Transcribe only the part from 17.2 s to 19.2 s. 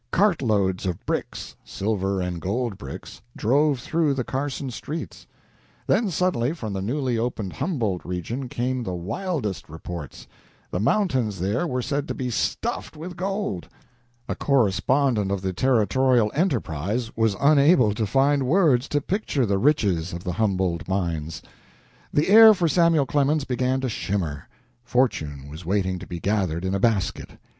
unable to find words to